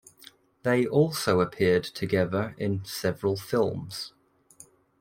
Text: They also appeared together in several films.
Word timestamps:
They 0.63 0.87
also 0.87 1.41
appeared 1.41 1.83
together 1.83 2.55
in 2.57 2.83
several 2.85 3.35
films. 3.37 4.13